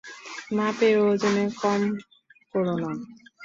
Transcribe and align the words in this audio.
মাপে 0.57 0.89
ও 0.99 1.03
ওজনে 1.11 1.45
কম 1.61 1.81
করো 2.53 2.75
না। 2.81 2.91